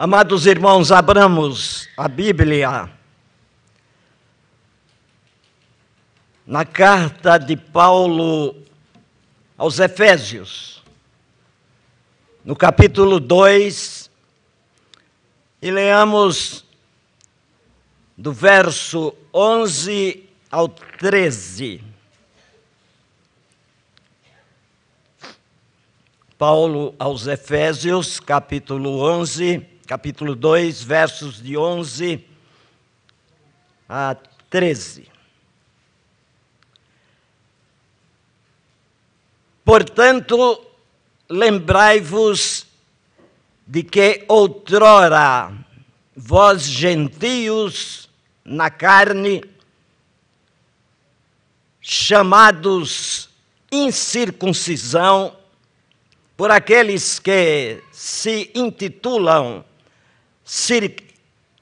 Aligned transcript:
Amados 0.00 0.46
irmãos, 0.46 0.92
abramos 0.92 1.88
a 1.96 2.06
Bíblia 2.06 2.88
na 6.46 6.64
carta 6.64 7.36
de 7.36 7.56
Paulo 7.56 8.54
aos 9.56 9.80
Efésios, 9.80 10.84
no 12.44 12.54
capítulo 12.54 13.18
2, 13.18 14.08
e 15.60 15.68
leamos 15.68 16.64
do 18.16 18.32
verso 18.32 19.12
11 19.34 20.28
ao 20.48 20.68
13. 20.68 21.82
Paulo 26.38 26.94
aos 27.00 27.26
Efésios, 27.26 28.20
capítulo 28.20 29.00
11 29.00 29.77
capítulo 29.88 30.34
2, 30.34 30.82
versos 30.82 31.42
de 31.42 31.56
11 31.56 32.22
a 33.88 34.14
13. 34.50 35.08
Portanto, 39.64 40.62
lembrai-vos 41.26 42.66
de 43.66 43.82
que 43.82 44.26
outrora 44.28 45.50
vós 46.14 46.64
gentios 46.64 48.10
na 48.44 48.68
carne, 48.68 49.42
chamados 51.80 53.30
incircuncisão 53.72 55.34
por 56.36 56.50
aqueles 56.50 57.18
que 57.18 57.82
se 57.90 58.50
intitulam 58.54 59.64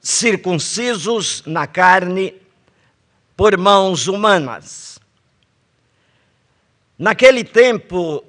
circuncisos 0.01 1.43
na 1.45 1.67
carne 1.67 2.33
por 3.35 3.57
mãos 3.57 4.07
humanas. 4.07 4.97
Naquele 6.97 7.43
tempo, 7.43 8.23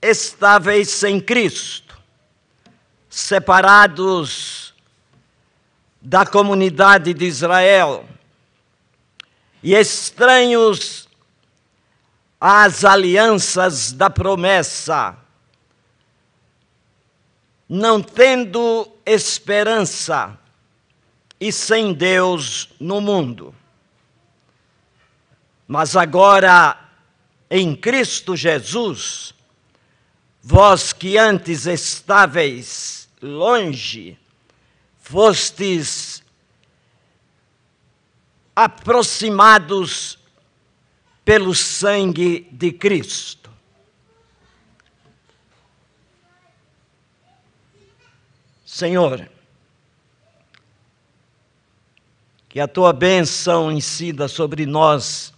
estáveis 0.00 0.88
sem 0.90 1.20
Cristo, 1.20 2.00
separados 3.10 4.72
da 6.00 6.24
comunidade 6.24 7.12
de 7.12 7.24
Israel 7.24 8.08
e 9.62 9.74
estranhos 9.74 11.08
às 12.40 12.84
alianças 12.84 13.90
da 13.90 14.08
promessa, 14.08 15.16
não 17.68 18.00
tendo 18.00 18.88
esperança 19.04 20.38
e 21.40 21.50
sem 21.52 21.92
Deus 21.92 22.68
no 22.78 23.00
mundo. 23.00 23.54
Mas 25.66 25.96
agora, 25.96 26.78
em 27.50 27.74
Cristo 27.74 28.36
Jesus, 28.36 29.34
vós 30.40 30.92
que 30.92 31.18
antes 31.18 31.66
estáveis 31.66 33.08
longe, 33.20 34.16
fostes 35.00 36.22
aproximados 38.54 40.18
pelo 41.24 41.54
sangue 41.54 42.48
de 42.52 42.70
Cristo 42.70 43.45
Senhor, 48.76 49.26
que 52.46 52.60
a 52.60 52.68
tua 52.68 52.92
bênção 52.92 53.72
incida 53.72 54.28
sobre 54.28 54.66
nós 54.66 55.32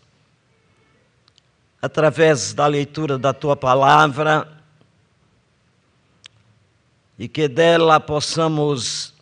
através 1.80 2.52
da 2.52 2.66
leitura 2.66 3.16
da 3.16 3.32
tua 3.32 3.54
palavra 3.54 4.60
e 7.16 7.28
que 7.28 7.46
dela 7.46 8.00
possamos 8.00 9.14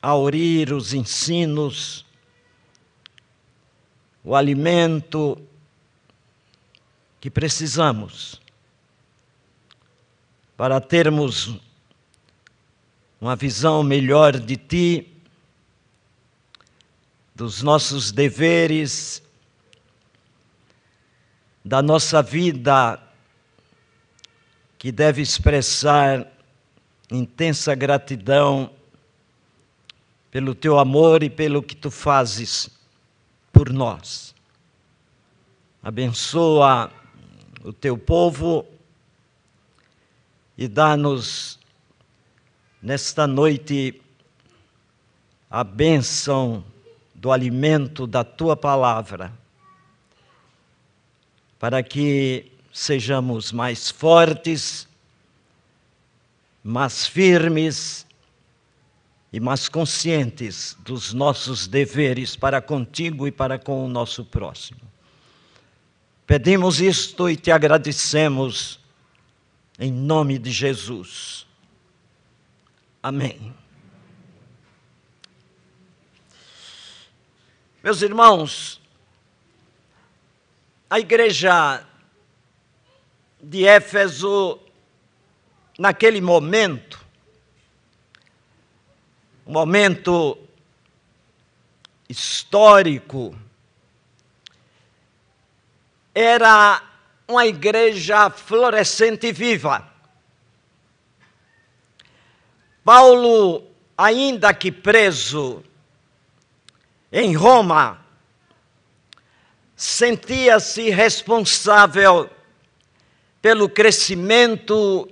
aurir 0.00 0.72
os 0.72 0.94
ensinos, 0.94 2.06
o 4.24 4.34
alimento 4.34 5.38
que 7.20 7.30
precisamos 7.30 8.40
para 10.56 10.80
termos 10.80 11.67
uma 13.20 13.34
visão 13.34 13.82
melhor 13.82 14.38
de 14.38 14.56
Ti, 14.56 15.14
dos 17.34 17.62
nossos 17.62 18.12
deveres, 18.12 19.22
da 21.64 21.82
nossa 21.82 22.22
vida, 22.22 23.00
que 24.78 24.92
deve 24.92 25.20
expressar 25.22 26.26
intensa 27.10 27.74
gratidão 27.74 28.70
pelo 30.30 30.54
Teu 30.54 30.78
amor 30.78 31.22
e 31.22 31.30
pelo 31.30 31.62
que 31.62 31.74
Tu 31.74 31.90
fazes 31.90 32.70
por 33.52 33.72
nós. 33.72 34.34
Abençoa 35.82 36.92
o 37.64 37.72
Teu 37.72 37.98
povo 37.98 38.64
e 40.56 40.68
dá-nos 40.68 41.57
nesta 42.82 43.26
noite 43.26 44.00
a 45.50 45.64
bênção 45.64 46.64
do 47.14 47.32
alimento 47.32 48.06
da 48.06 48.22
tua 48.22 48.56
palavra, 48.56 49.32
para 51.58 51.82
que 51.82 52.52
sejamos 52.72 53.50
mais 53.50 53.90
fortes, 53.90 54.86
mais 56.62 57.06
firmes 57.06 58.06
e 59.32 59.40
mais 59.40 59.68
conscientes 59.68 60.76
dos 60.80 61.12
nossos 61.12 61.66
deveres 61.66 62.36
para 62.36 62.62
contigo 62.62 63.26
e 63.26 63.32
para 63.32 63.58
com 63.58 63.84
o 63.84 63.88
nosso 63.88 64.24
próximo. 64.24 64.80
Pedimos 66.26 66.80
isto 66.80 67.28
e 67.28 67.36
te 67.36 67.50
agradecemos 67.50 68.78
em 69.78 69.90
nome 69.90 70.38
de 70.38 70.52
Jesus. 70.52 71.47
Amém. 73.02 73.54
Meus 77.82 78.02
irmãos, 78.02 78.80
a 80.90 80.98
igreja 80.98 81.86
de 83.40 83.64
Éfeso, 83.64 84.58
naquele 85.78 86.20
momento, 86.20 87.06
um 89.46 89.52
momento 89.52 90.36
histórico, 92.08 93.38
era 96.12 96.82
uma 97.28 97.46
igreja 97.46 98.28
florescente 98.28 99.28
e 99.28 99.32
viva. 99.32 99.87
Paulo, 102.88 103.66
ainda 103.98 104.54
que 104.54 104.72
preso 104.72 105.62
em 107.12 107.36
Roma, 107.36 108.02
sentia-se 109.76 110.88
responsável 110.88 112.30
pelo 113.42 113.68
crescimento 113.68 115.06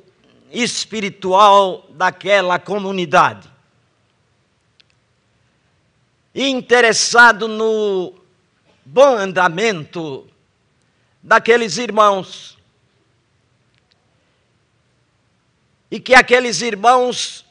espiritual 0.50 1.86
daquela 1.90 2.58
comunidade. 2.58 3.46
Interessado 6.34 7.46
no 7.46 8.14
bom 8.86 9.18
andamento 9.18 10.26
daqueles 11.22 11.76
irmãos. 11.76 12.56
E 15.90 16.00
que 16.00 16.14
aqueles 16.14 16.62
irmãos 16.62 17.45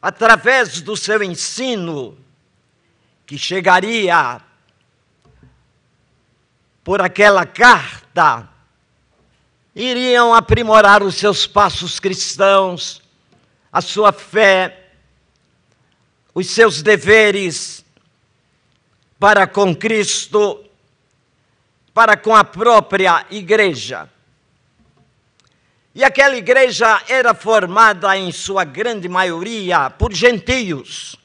através 0.00 0.80
do 0.80 0.96
seu 0.96 1.22
ensino, 1.22 2.16
que 3.26 3.36
chegaria 3.36 4.40
por 6.82 7.02
aquela 7.02 7.44
carta, 7.44 8.48
iriam 9.74 10.32
aprimorar 10.32 11.02
os 11.02 11.16
seus 11.16 11.46
passos 11.46 12.00
cristãos, 12.00 13.02
a 13.72 13.80
sua 13.80 14.12
fé, 14.12 14.86
os 16.34 16.48
seus 16.48 16.82
deveres 16.82 17.84
para 19.18 19.46
com 19.46 19.74
Cristo, 19.74 20.64
para 21.92 22.16
com 22.16 22.34
a 22.34 22.44
própria 22.44 23.26
igreja. 23.30 24.08
E 25.98 26.04
aquela 26.04 26.36
igreja 26.36 27.02
era 27.08 27.34
formada, 27.34 28.16
em 28.16 28.30
sua 28.30 28.62
grande 28.62 29.08
maioria, 29.08 29.90
por 29.90 30.14
gentios. 30.14 31.16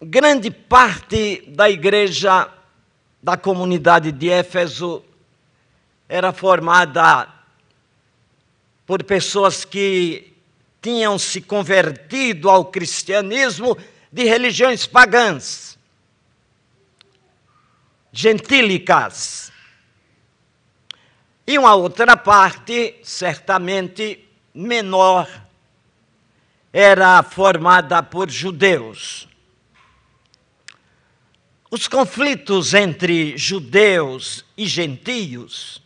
Grande 0.00 0.50
parte 0.50 1.44
da 1.48 1.68
igreja 1.68 2.50
da 3.22 3.36
comunidade 3.36 4.10
de 4.10 4.30
Éfeso 4.30 5.04
era 6.08 6.32
formada 6.32 7.28
por 8.86 9.04
pessoas 9.04 9.66
que 9.66 10.32
tinham 10.80 11.18
se 11.18 11.42
convertido 11.42 12.48
ao 12.48 12.64
cristianismo 12.64 13.76
de 14.10 14.24
religiões 14.24 14.86
pagãs, 14.86 15.77
gentílicas. 18.12 19.52
E 21.46 21.58
uma 21.58 21.74
outra 21.74 22.16
parte, 22.16 22.96
certamente 23.02 24.28
menor, 24.54 25.28
era 26.72 27.22
formada 27.22 28.02
por 28.02 28.30
judeus. 28.30 29.28
Os 31.70 31.86
conflitos 31.86 32.72
entre 32.72 33.36
judeus 33.36 34.44
e 34.56 34.66
gentios, 34.66 35.82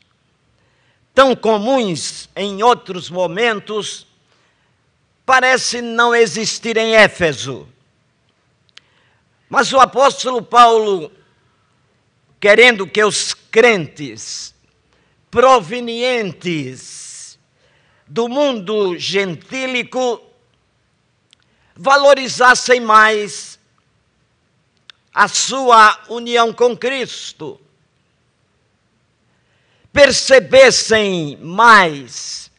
tão 1.14 1.34
comuns 1.34 2.28
em 2.36 2.62
outros 2.62 3.10
momentos, 3.10 4.06
parecem 5.26 5.82
não 5.82 6.14
existir 6.14 6.76
em 6.76 6.94
Éfeso. 6.94 7.68
Mas 9.48 9.72
o 9.72 9.80
apóstolo 9.80 10.40
Paulo, 10.40 11.12
querendo 12.42 12.86
que 12.88 13.04
os 13.04 13.32
crentes 13.32 14.52
provenientes 15.30 17.38
do 18.04 18.28
mundo 18.28 18.98
gentílico 18.98 20.20
valorizassem 21.76 22.80
mais 22.80 23.60
a 25.14 25.28
sua 25.28 25.96
união 26.08 26.52
com 26.52 26.76
Cristo, 26.76 27.60
percebessem 29.92 31.36
mais 31.36 32.50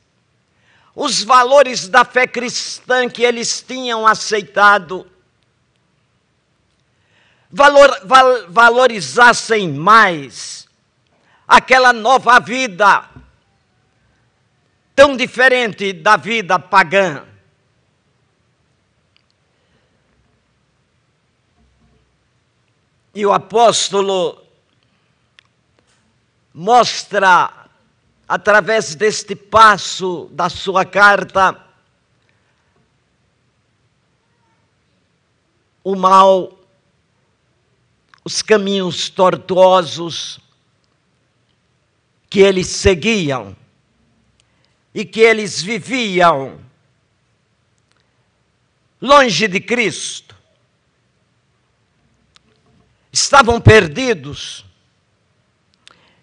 os 0.96 1.22
valores 1.22 1.90
da 1.90 2.06
fé 2.06 2.26
cristã 2.26 3.10
que 3.10 3.24
eles 3.24 3.62
tinham 3.62 4.08
aceitado, 4.08 5.06
valor, 7.54 8.02
val, 8.04 8.50
valorizassem 8.50 9.72
mais 9.72 10.68
aquela 11.48 11.94
nova 11.94 12.40
vida, 12.40 13.08
tão 14.96 15.16
diferente 15.16 15.94
da 15.94 16.18
vida 16.18 16.58
pagã. 16.58 17.26
E 23.14 23.24
o 23.24 23.32
apóstolo 23.32 24.44
mostra, 26.52 27.68
através 28.28 28.96
deste 28.96 29.36
passo 29.36 30.28
da 30.32 30.50
sua 30.50 30.84
carta, 30.84 31.64
o 35.84 35.96
mal, 35.96 36.63
os 38.24 38.42
caminhos 38.42 39.10
tortuosos 39.10 40.40
que 42.30 42.40
eles 42.40 42.68
seguiam 42.68 43.56
e 44.94 45.04
que 45.04 45.20
eles 45.20 45.62
viviam 45.62 46.60
longe 49.02 49.48
de 49.48 49.60
Cristo. 49.60 50.36
Estavam 53.12 53.60
perdidos, 53.60 54.66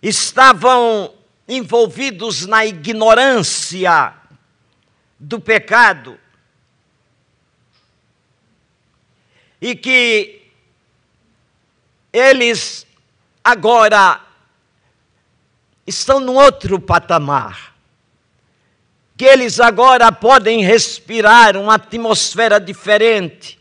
estavam 0.02 1.14
envolvidos 1.46 2.46
na 2.46 2.64
ignorância 2.64 4.14
do 5.18 5.38
pecado, 5.38 6.18
e 9.60 9.76
que 9.76 10.39
eles 12.12 12.86
agora 13.42 14.20
estão 15.86 16.20
num 16.20 16.34
outro 16.34 16.80
patamar, 16.80 17.74
que 19.16 19.24
eles 19.24 19.60
agora 19.60 20.10
podem 20.10 20.62
respirar 20.62 21.56
uma 21.56 21.74
atmosfera 21.74 22.60
diferente, 22.60 23.58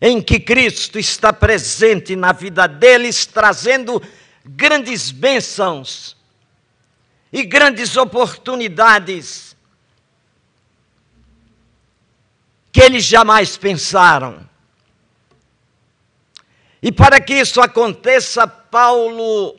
em 0.00 0.20
que 0.20 0.40
Cristo 0.40 0.98
está 0.98 1.32
presente 1.32 2.16
na 2.16 2.32
vida 2.32 2.66
deles, 2.66 3.24
trazendo 3.24 4.02
grandes 4.44 5.12
bênçãos 5.12 6.16
e 7.32 7.44
grandes 7.44 7.96
oportunidades 7.96 9.56
que 12.72 12.80
eles 12.80 13.04
jamais 13.04 13.56
pensaram. 13.56 14.51
E 16.82 16.90
para 16.90 17.20
que 17.20 17.34
isso 17.34 17.60
aconteça, 17.60 18.46
Paulo 18.46 19.56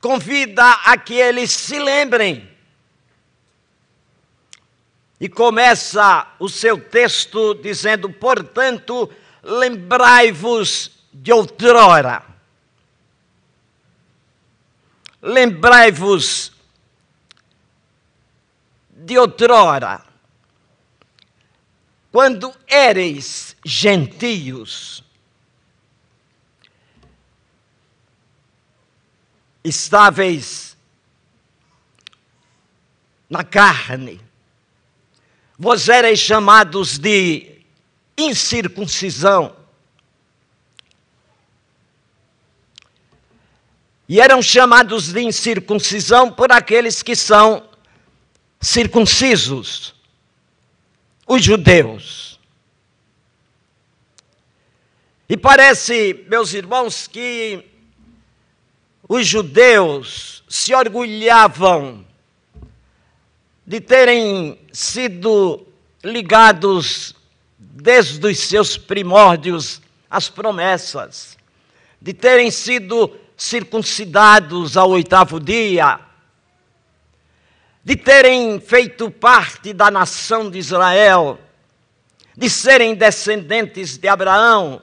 convida 0.00 0.64
a 0.84 0.96
que 0.96 1.14
eles 1.14 1.52
se 1.52 1.78
lembrem 1.78 2.50
e 5.20 5.28
começa 5.28 6.26
o 6.40 6.48
seu 6.48 6.80
texto 6.80 7.54
dizendo: 7.54 8.10
Portanto, 8.10 9.08
lembrai-vos 9.42 10.90
de 11.12 11.32
outrora. 11.32 12.24
Lembrai-vos 15.20 16.50
de 18.90 19.16
outrora, 19.16 20.02
quando 22.10 22.52
éreis 22.66 23.56
gentios, 23.64 25.04
estáveis 29.64 30.76
na 33.28 33.44
carne, 33.44 34.20
vós 35.58 35.88
erais 35.88 36.18
chamados 36.18 36.98
de 36.98 37.62
incircuncisão. 38.16 39.56
E 44.08 44.20
eram 44.20 44.42
chamados 44.42 45.12
de 45.12 45.22
incircuncisão 45.22 46.30
por 46.30 46.52
aqueles 46.52 47.02
que 47.02 47.16
são 47.16 47.66
circuncisos, 48.60 49.94
os 51.26 51.42
judeus. 51.42 52.38
E 55.28 55.36
parece, 55.36 56.26
meus 56.28 56.52
irmãos, 56.52 57.06
que 57.06 57.71
os 59.14 59.26
judeus 59.26 60.42
se 60.48 60.74
orgulhavam 60.74 62.02
de 63.66 63.78
terem 63.78 64.58
sido 64.72 65.66
ligados 66.02 67.14
desde 67.58 68.26
os 68.26 68.38
seus 68.38 68.78
primórdios 68.78 69.82
às 70.08 70.30
promessas, 70.30 71.36
de 72.00 72.14
terem 72.14 72.50
sido 72.50 73.14
circuncidados 73.36 74.78
ao 74.78 74.88
oitavo 74.88 75.38
dia, 75.38 76.00
de 77.84 77.96
terem 77.96 78.58
feito 78.60 79.10
parte 79.10 79.74
da 79.74 79.90
nação 79.90 80.50
de 80.50 80.58
Israel, 80.58 81.38
de 82.34 82.48
serem 82.48 82.94
descendentes 82.94 83.98
de 83.98 84.08
Abraão. 84.08 84.80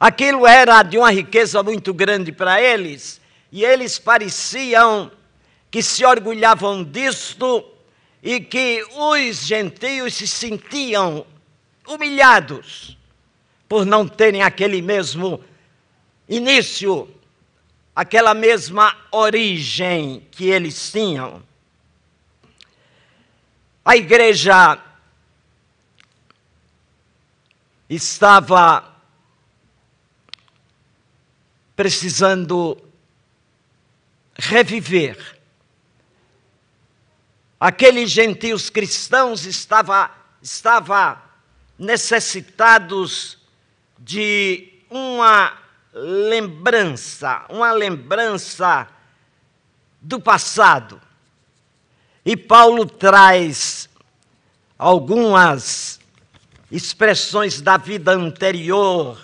Aquilo 0.00 0.46
era 0.46 0.82
de 0.82 0.96
uma 0.96 1.12
riqueza 1.12 1.62
muito 1.62 1.92
grande 1.92 2.32
para 2.32 2.58
eles, 2.58 3.20
e 3.52 3.62
eles 3.62 3.98
pareciam 3.98 5.12
que 5.70 5.82
se 5.82 6.06
orgulhavam 6.06 6.82
disto 6.82 7.62
e 8.22 8.40
que 8.40 8.82
os 8.96 9.44
gentios 9.44 10.14
se 10.14 10.26
sentiam 10.26 11.26
humilhados 11.86 12.96
por 13.68 13.84
não 13.84 14.08
terem 14.08 14.42
aquele 14.42 14.80
mesmo 14.80 15.44
início, 16.26 17.06
aquela 17.94 18.32
mesma 18.32 18.96
origem 19.12 20.26
que 20.30 20.46
eles 20.48 20.90
tinham. 20.90 21.42
A 23.84 23.96
igreja 23.96 24.78
estava 27.88 28.90
precisando 31.80 32.76
reviver. 34.34 35.16
Aqueles 37.58 38.10
gentios 38.10 38.68
cristãos 38.68 39.46
estava, 39.46 40.10
estava 40.42 41.22
necessitados 41.78 43.38
de 43.98 44.74
uma 44.90 45.56
lembrança, 45.94 47.46
uma 47.48 47.72
lembrança 47.72 48.86
do 50.02 50.20
passado. 50.20 51.00
E 52.26 52.36
Paulo 52.36 52.84
traz 52.84 53.88
algumas 54.78 55.98
expressões 56.70 57.62
da 57.62 57.78
vida 57.78 58.12
anterior 58.12 59.18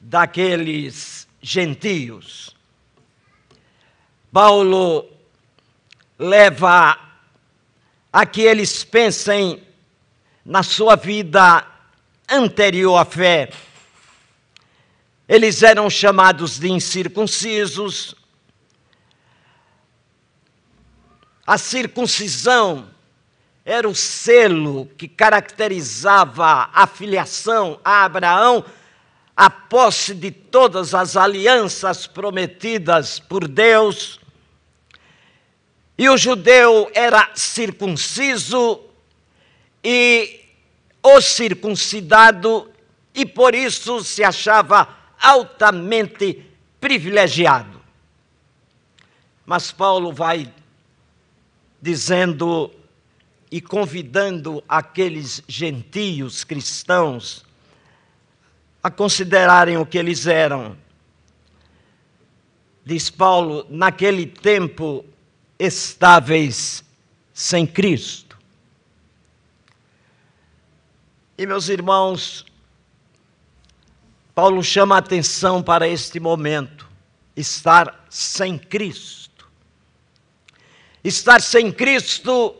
daqueles 0.00 1.23
gentios. 1.44 2.56
Paulo 4.32 5.06
leva 6.18 6.98
a 8.10 8.24
que 8.24 8.40
eles 8.40 8.82
pensem 8.82 9.62
na 10.42 10.62
sua 10.62 10.96
vida 10.96 11.66
anterior 12.28 12.96
à 12.96 13.04
fé. 13.04 13.50
Eles 15.28 15.62
eram 15.62 15.90
chamados 15.90 16.58
de 16.58 16.70
incircuncisos. 16.70 18.14
A 21.46 21.58
circuncisão 21.58 22.88
era 23.66 23.86
o 23.86 23.94
selo 23.94 24.86
que 24.96 25.06
caracterizava 25.06 26.70
a 26.72 26.86
filiação 26.86 27.78
a 27.84 28.04
Abraão, 28.04 28.64
a 29.36 29.50
posse 29.50 30.14
de 30.14 30.30
todas 30.30 30.94
as 30.94 31.16
alianças 31.16 32.06
prometidas 32.06 33.18
por 33.18 33.48
Deus. 33.48 34.20
E 35.98 36.08
o 36.08 36.16
judeu 36.16 36.90
era 36.94 37.30
circunciso 37.34 38.80
e 39.82 40.40
o 41.02 41.20
circuncidado, 41.20 42.70
e 43.14 43.26
por 43.26 43.54
isso 43.54 44.02
se 44.02 44.24
achava 44.24 44.88
altamente 45.20 46.44
privilegiado. 46.80 47.82
Mas 49.44 49.70
Paulo 49.70 50.12
vai 50.12 50.52
dizendo 51.80 52.70
e 53.50 53.60
convidando 53.60 54.64
aqueles 54.66 55.42
gentios 55.46 56.42
cristãos 56.42 57.43
a 58.84 58.90
considerarem 58.90 59.78
o 59.78 59.86
que 59.86 59.96
eles 59.96 60.26
eram. 60.26 60.76
Diz 62.84 63.08
Paulo, 63.08 63.66
naquele 63.70 64.26
tempo 64.26 65.02
estáveis 65.58 66.84
sem 67.32 67.66
Cristo. 67.66 68.38
E 71.38 71.46
meus 71.46 71.70
irmãos, 71.70 72.44
Paulo 74.34 74.62
chama 74.62 74.96
a 74.96 74.98
atenção 74.98 75.62
para 75.62 75.88
este 75.88 76.20
momento, 76.20 76.86
estar 77.34 78.04
sem 78.10 78.58
Cristo. 78.58 79.48
Estar 81.02 81.40
sem 81.40 81.72
Cristo 81.72 82.54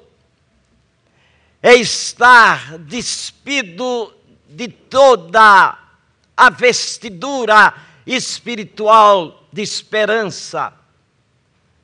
é 1.63 1.75
estar 1.75 2.79
despido 2.79 4.15
de 4.49 4.69
toda 4.69 5.84
a 6.37 6.51
vestidura 6.51 7.75
espiritual 8.07 9.47
de 9.53 9.63
esperança 9.63 10.73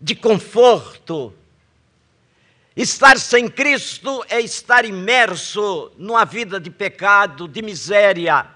de 0.01 0.15
conforto. 0.15 1.35
Estar 2.75 3.19
sem 3.19 3.49
Cristo 3.49 4.25
é 4.29 4.41
estar 4.41 4.85
imerso 4.85 5.93
numa 5.99 6.25
vida 6.25 6.59
de 6.59 6.71
pecado, 6.71 7.47
de 7.47 7.61
miséria. 7.61 8.47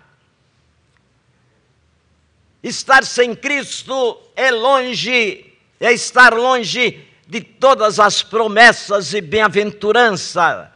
Estar 2.63 3.05
sem 3.05 3.35
Cristo 3.35 4.19
é 4.35 4.51
longe, 4.51 5.53
é 5.79 5.93
estar 5.93 6.33
longe 6.33 7.07
de 7.27 7.41
todas 7.43 8.01
as 8.01 8.23
promessas 8.23 9.13
e 9.13 9.21
bem-aventuranças, 9.21 10.69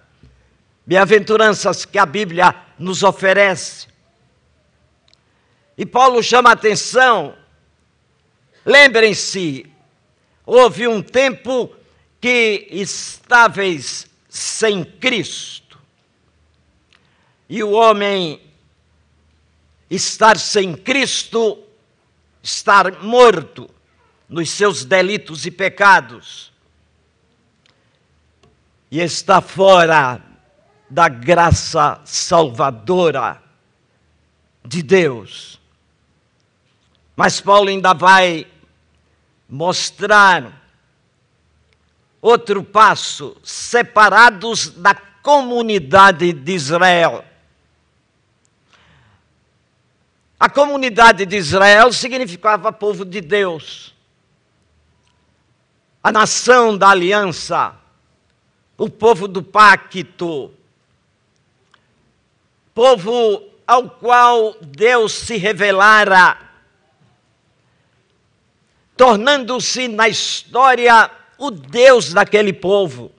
bem-aventuranças 0.84 1.84
que 1.84 1.98
a 1.98 2.04
Bíblia 2.04 2.54
nos 2.78 3.02
oferece. 3.02 3.86
E 5.78 5.86
Paulo 5.86 6.20
chama 6.20 6.50
a 6.50 6.54
atenção, 6.54 7.36
lembrem-se, 8.66 9.64
houve 10.44 10.88
um 10.88 11.00
tempo 11.00 11.72
que 12.20 12.66
estáveis 12.68 14.08
sem 14.28 14.84
Cristo. 14.84 15.78
E 17.48 17.62
o 17.62 17.70
homem 17.70 18.42
estar 19.88 20.36
sem 20.36 20.74
Cristo, 20.74 21.62
estar 22.42 23.00
morto 23.00 23.70
nos 24.28 24.50
seus 24.50 24.84
delitos 24.84 25.46
e 25.46 25.50
pecados, 25.52 26.52
e 28.90 29.00
está 29.00 29.40
fora 29.40 30.20
da 30.90 31.08
graça 31.08 32.00
salvadora 32.04 33.40
de 34.64 34.82
Deus. 34.82 35.57
Mas 37.18 37.40
Paulo 37.40 37.68
ainda 37.68 37.92
vai 37.94 38.46
mostrar 39.48 40.52
outro 42.22 42.62
passo, 42.62 43.36
separados 43.42 44.68
da 44.68 44.94
comunidade 44.94 46.32
de 46.32 46.52
Israel. 46.52 47.24
A 50.38 50.48
comunidade 50.48 51.26
de 51.26 51.36
Israel 51.36 51.92
significava 51.92 52.70
povo 52.70 53.04
de 53.04 53.20
Deus, 53.20 53.92
a 56.00 56.12
nação 56.12 56.78
da 56.78 56.90
aliança, 56.90 57.74
o 58.76 58.88
povo 58.88 59.26
do 59.26 59.42
pacto, 59.42 60.52
povo 62.72 63.42
ao 63.66 63.90
qual 63.90 64.54
Deus 64.60 65.14
se 65.14 65.36
revelara 65.36 66.47
tornando-se 68.98 69.86
na 69.86 70.08
história 70.08 71.08
o 71.38 71.52
Deus 71.52 72.12
daquele 72.12 72.52
povo. 72.52 73.12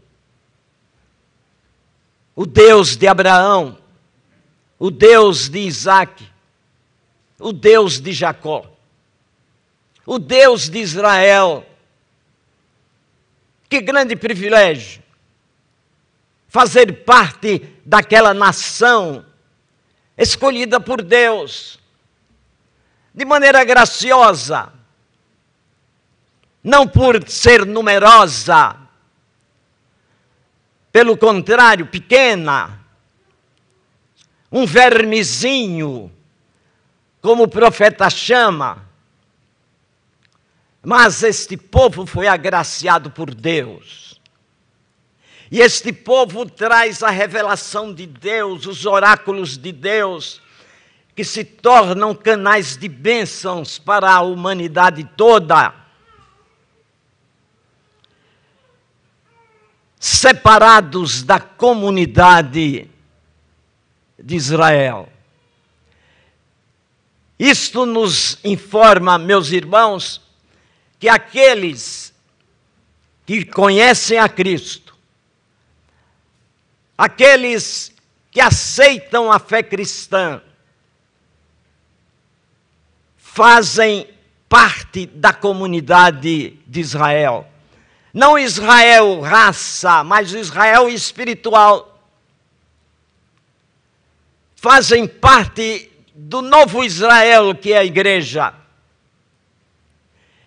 O 2.36 2.46
Deus 2.46 2.98
de 2.98 3.08
Abraão, 3.08 3.78
o 4.78 4.92
Deus 4.92 5.50
de 5.50 5.60
Isaac, 5.60 6.30
o 7.40 7.54
Deus 7.54 8.00
de 8.00 8.12
Jacó, 8.12 8.70
o 10.06 10.20
Deus 10.20 10.70
de 10.70 10.80
Israel. 10.80 11.66
Que 13.70 13.82
grande 13.82 14.16
privilégio 14.16 15.02
fazer 16.50 17.04
parte 17.04 17.60
daquela 17.86 18.34
nação 18.34 19.24
escolhida 20.18 20.80
por 20.80 21.02
Deus, 21.02 21.80
de 23.14 23.24
maneira 23.24 23.64
graciosa, 23.64 24.74
não 26.64 26.88
por 26.88 27.28
ser 27.30 27.66
numerosa, 27.66 28.76
pelo 30.92 31.18
contrário, 31.18 31.86
pequena, 31.86 32.80
um 34.52 34.66
vermezinho, 34.66 36.12
como 37.22 37.44
o 37.44 37.48
profeta 37.48 38.10
chama. 38.10 38.88
Mas 40.82 41.24
este 41.24 41.56
povo 41.58 42.06
foi 42.06 42.28
agraciado 42.28 43.12
por 43.12 43.34
Deus. 43.34 44.20
E 45.52 45.62
este 45.62 45.92
povo 45.92 46.46
traz 46.46 47.04
a 47.04 47.10
revelação 47.10 47.94
de 47.94 48.06
Deus, 48.06 48.66
os 48.66 48.86
oráculos 48.86 49.58
de 49.58 49.72
Deus, 49.72 50.42
que 51.16 51.24
se 51.24 51.44
tornam 51.44 52.16
canais 52.16 52.78
de 52.78 52.88
bênçãos 52.88 53.78
para 53.78 54.12
a 54.12 54.22
humanidade 54.22 55.04
toda. 55.18 55.74
Separados 60.00 61.24
da 61.24 61.42
comunidade 61.42 62.90
de 64.18 64.36
Israel. 64.36 65.10
Isto 67.38 67.86
nos 67.86 68.38
informa, 68.44 69.18
meus 69.18 69.52
irmãos, 69.52 70.22
que 70.98 71.10
aqueles 71.10 72.14
que 73.26 73.46
conhecem 73.46 74.18
a 74.18 74.28
Cristo, 74.28 74.98
aqueles 76.98 77.94
que 78.32 78.42
aceitam 78.42 79.32
a 79.32 79.38
fé 79.38 79.62
cristã, 79.62 80.42
fazem 83.18 84.10
parte 84.48 85.06
da 85.06 85.32
comunidade 85.32 86.60
de 86.66 86.80
Israel. 86.80 87.48
Não 88.20 88.38
Israel 88.38 89.22
raça, 89.22 90.04
mas 90.04 90.34
Israel 90.34 90.90
espiritual. 90.90 92.04
Fazem 94.58 95.08
parte 95.08 95.90
do 96.14 96.42
novo 96.42 96.84
Israel 96.84 97.56
que 97.56 97.72
é 97.72 97.78
a 97.78 97.86
igreja. 97.86 98.54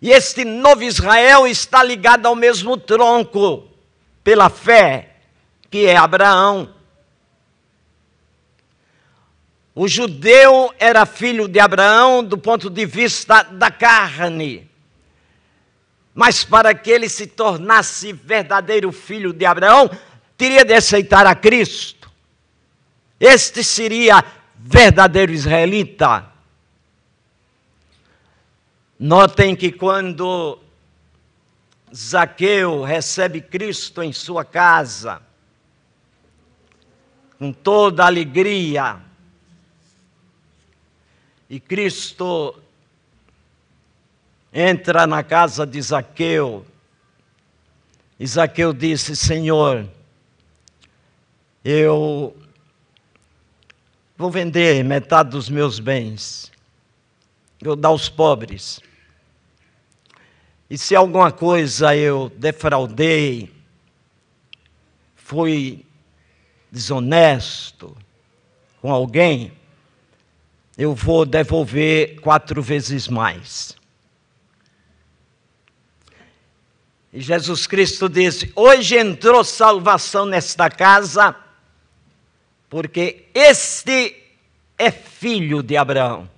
E 0.03 0.11
este 0.11 0.45
novo 0.45 0.83
Israel 0.83 1.47
está 1.47 1.83
ligado 1.83 2.27
ao 2.27 2.37
mesmo 2.37 2.77
tronco, 2.77 3.67
pela 4.23 4.51
fé, 4.51 5.17
que 5.71 5.87
é 5.87 5.97
Abraão. 5.97 6.75
O 9.75 9.89
judeu 9.89 10.75
era 10.79 11.07
filho 11.07 11.49
de 11.49 11.59
Abraão 11.59 12.23
do 12.23 12.37
ponto 12.37 12.69
de 12.69 12.85
vista 12.85 13.43
da 13.43 13.71
carne. 13.71 14.71
Mas 16.15 16.45
para 16.45 16.75
que 16.75 16.91
ele 16.91 17.09
se 17.09 17.27
tornasse 17.27 18.13
verdadeiro 18.13 18.93
filho 18.93 19.33
de 19.33 19.47
Abraão, 19.47 19.91
teria 20.37 20.65
de 20.65 20.75
aceitar 20.75 21.27
a 21.27 21.35
Cristo. 21.35 22.11
Este 23.19 23.65
seria 23.65 24.25
verdadeiro 24.57 25.33
israelita. 25.33 26.31
Notem 28.99 29.57
que 29.57 29.73
quando 29.73 30.59
Zaqueu 31.95 32.83
recebe 32.83 33.41
Cristo 33.41 34.03
em 34.03 34.13
sua 34.13 34.45
casa, 34.45 35.23
com 37.39 37.53
toda 37.53 38.07
alegria, 38.07 39.01
e 41.51 41.61
Cristo 41.61 42.62
entra 44.53 45.07
na 45.07 45.23
casa 45.23 45.67
de 45.67 45.81
Zaqueu. 45.81 46.67
E 48.19 48.27
Zaqueu 48.27 48.73
disse: 48.73 49.17
Senhor, 49.17 49.89
eu 51.65 52.37
vou 54.17 54.31
vender 54.31 54.85
metade 54.85 55.31
dos 55.31 55.49
meus 55.49 55.79
bens, 55.81 56.53
vou 57.61 57.75
dar 57.75 57.89
aos 57.89 58.09
pobres. 58.09 58.81
E 60.69 60.79
se 60.79 60.95
alguma 60.95 61.31
coisa 61.31 61.95
eu 61.95 62.31
defraudei, 62.37 63.53
fui 65.15 65.85
desonesto 66.71 67.97
com 68.81 68.91
alguém, 68.91 69.53
eu 70.79 70.95
vou 70.95 71.27
devolver 71.27 72.19
quatro 72.21 72.63
vezes 72.63 73.07
mais. 73.07 73.77
E 77.02 77.02
Jesus 77.13 77.67
Cristo 77.67 78.09
disse: 78.09 78.51
Hoje 78.57 78.97
entrou 78.97 79.45
salvação 79.45 80.25
nesta 80.25 80.71
casa, 80.71 81.37
porque 82.71 83.27
este 83.35 84.17
é 84.79 84.91
filho 84.91 85.63
de 85.63 85.77
Abraão. 85.77 86.31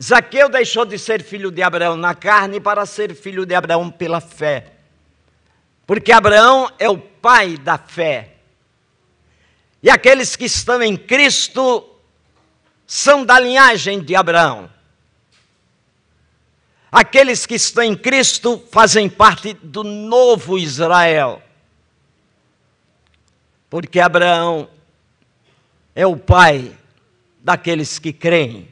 Zaqueu 0.00 0.48
deixou 0.48 0.84
de 0.84 0.98
ser 0.98 1.22
filho 1.22 1.50
de 1.50 1.62
Abraão 1.62 1.96
na 1.96 2.14
carne 2.14 2.60
para 2.60 2.84
ser 2.86 3.14
filho 3.14 3.46
de 3.46 3.54
Abraão 3.54 3.90
pela 3.90 4.20
fé. 4.20 4.72
Porque 5.86 6.12
Abraão 6.12 6.70
é 6.78 6.88
o 6.88 6.98
pai 6.98 7.56
da 7.56 7.78
fé. 7.78 8.34
E 9.82 9.88
aqueles 9.88 10.36
que 10.36 10.44
estão 10.44 10.82
em 10.82 10.96
Cristo 10.96 11.88
são 12.86 13.24
da 13.24 13.40
linhagem 13.40 14.00
de 14.00 14.14
Abraão. 14.14 14.70
Aqueles 16.90 17.44
que 17.46 17.54
estão 17.54 17.82
em 17.82 17.96
Cristo 17.96 18.62
fazem 18.70 19.08
parte 19.08 19.54
do 19.54 19.82
novo 19.82 20.58
Israel. 20.58 21.42
Porque 23.68 24.00
Abraão 24.00 24.68
é 25.94 26.06
o 26.06 26.16
pai 26.16 26.76
daqueles 27.40 27.98
que 27.98 28.12
creem. 28.12 28.68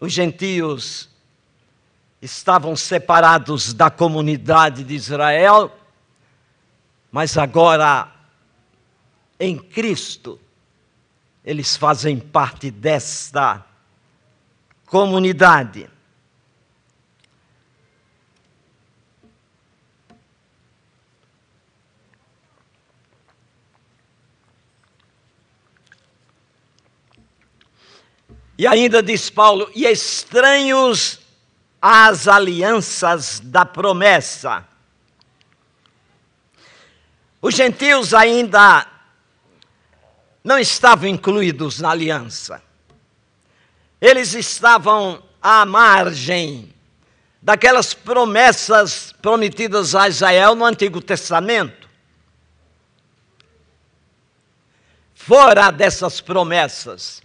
Os 0.00 0.12
gentios 0.12 1.08
estavam 2.20 2.74
separados 2.74 3.72
da 3.72 3.90
comunidade 3.90 4.82
de 4.82 4.94
Israel 4.94 5.76
mas 7.10 7.36
agora, 7.36 8.12
em 9.38 9.58
Cristo, 9.58 10.38
eles 11.44 11.76
fazem 11.76 12.18
parte 12.18 12.70
desta 12.70 13.66
comunidade. 14.90 15.88
E 28.58 28.66
ainda 28.66 29.02
diz 29.02 29.30
Paulo: 29.30 29.70
e 29.74 29.86
estranhos 29.86 31.20
às 31.80 32.28
alianças 32.28 33.40
da 33.40 33.64
promessa 33.64 34.68
os 37.42 37.54
gentios 37.54 38.12
ainda 38.12 38.86
não 40.44 40.58
estavam 40.58 41.08
incluídos 41.08 41.80
na 41.80 41.90
aliança. 41.90 42.62
Eles 44.00 44.34
estavam 44.34 45.22
à 45.42 45.64
margem 45.64 46.72
daquelas 47.42 47.94
promessas 47.94 49.14
prometidas 49.20 49.94
a 49.94 50.08
Israel 50.08 50.54
no 50.54 50.64
Antigo 50.64 51.00
Testamento. 51.00 51.88
Fora 55.14 55.70
dessas 55.70 56.20
promessas. 56.20 57.22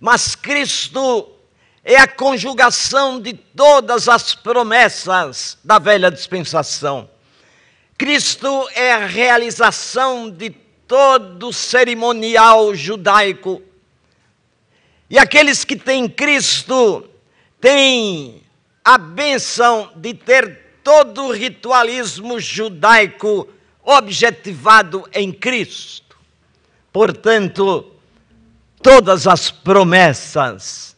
Mas 0.00 0.34
Cristo 0.34 1.30
é 1.84 1.96
a 1.96 2.08
conjugação 2.08 3.20
de 3.20 3.34
todas 3.34 4.08
as 4.08 4.34
promessas 4.34 5.58
da 5.62 5.78
velha 5.78 6.10
dispensação. 6.10 7.08
Cristo 7.96 8.68
é 8.74 8.92
a 8.92 9.06
realização 9.06 10.30
de 10.30 10.50
todo 10.50 11.48
o 11.48 11.52
cerimonial 11.52 12.74
judaico. 12.74 13.62
E 15.14 15.18
aqueles 15.20 15.64
que 15.64 15.76
têm 15.76 16.08
Cristo 16.08 17.08
têm 17.60 18.42
a 18.84 18.98
benção 18.98 19.92
de 19.94 20.12
ter 20.12 20.80
todo 20.82 21.26
o 21.26 21.32
ritualismo 21.32 22.40
judaico 22.40 23.48
objetivado 23.84 25.08
em 25.12 25.32
Cristo. 25.32 26.16
Portanto, 26.92 27.92
todas 28.82 29.28
as 29.28 29.52
promessas 29.52 30.96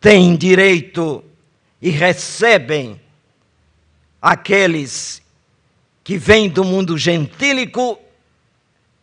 têm 0.00 0.34
direito 0.34 1.22
e 1.80 1.90
recebem 1.90 3.00
aqueles 4.20 5.22
que 6.02 6.18
vêm 6.18 6.48
do 6.48 6.64
mundo 6.64 6.98
gentílico 6.98 8.00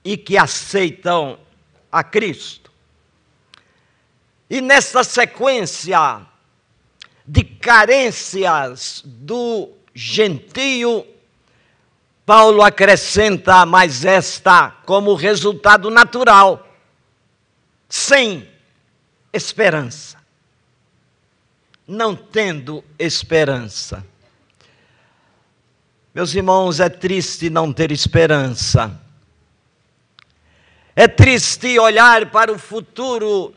e 0.03 0.17
que 0.17 0.37
aceitam 0.37 1.39
a 1.89 2.03
Cristo. 2.03 2.66
E 4.49 4.61
nessa 4.61 5.03
sequência 5.03 6.25
de 7.25 7.43
carências 7.43 9.03
do 9.05 9.69
gentio, 9.93 11.05
Paulo 12.25 12.61
acrescenta 12.61 13.65
mais 13.65 14.05
esta 14.05 14.71
como 14.85 15.15
resultado 15.15 15.89
natural, 15.89 16.67
sem 17.89 18.47
esperança. 19.33 20.17
Não 21.87 22.15
tendo 22.15 22.83
esperança. 22.99 24.05
Meus 26.13 26.33
irmãos, 26.33 26.79
é 26.79 26.89
triste 26.89 27.49
não 27.49 27.71
ter 27.71 27.91
esperança. 27.91 28.99
É 30.95 31.07
triste 31.07 31.77
olhar 31.77 32.31
para 32.31 32.51
o 32.51 32.57
futuro 32.57 33.53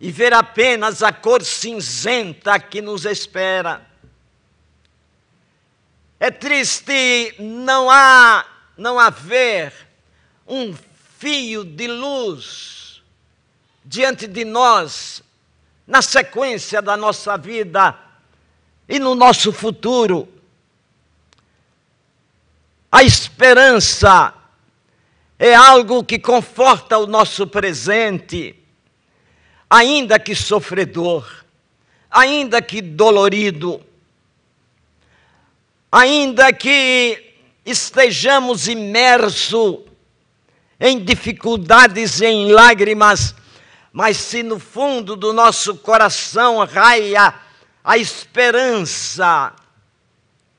e 0.00 0.10
ver 0.10 0.32
apenas 0.32 1.02
a 1.02 1.12
cor 1.12 1.42
cinzenta 1.42 2.58
que 2.58 2.82
nos 2.82 3.04
espera. 3.04 3.86
É 6.20 6.30
triste 6.30 7.34
não 7.38 7.90
há 7.90 8.44
não 8.76 8.98
haver 8.98 9.72
um 10.46 10.74
fio 11.18 11.64
de 11.64 11.86
luz 11.86 13.02
diante 13.84 14.26
de 14.26 14.44
nós 14.44 15.22
na 15.86 16.02
sequência 16.02 16.82
da 16.82 16.96
nossa 16.96 17.36
vida 17.38 17.98
e 18.88 18.98
no 18.98 19.14
nosso 19.14 19.52
futuro. 19.52 20.28
A 22.90 23.02
esperança 23.02 24.34
é 25.38 25.54
algo 25.54 26.04
que 26.04 26.18
conforta 26.18 26.98
o 26.98 27.06
nosso 27.06 27.46
presente 27.46 28.65
ainda 29.68 30.18
que 30.18 30.34
sofredor, 30.34 31.44
ainda 32.10 32.62
que 32.62 32.80
dolorido, 32.80 33.80
ainda 35.90 36.52
que 36.52 37.34
estejamos 37.64 38.68
imersos 38.68 39.80
em 40.78 41.02
dificuldades 41.02 42.20
e 42.20 42.26
em 42.26 42.52
lágrimas, 42.52 43.34
mas 43.92 44.16
se 44.16 44.42
no 44.42 44.58
fundo 44.58 45.16
do 45.16 45.32
nosso 45.32 45.76
coração 45.76 46.64
raia 46.64 47.34
a 47.82 47.96
esperança 47.96 49.52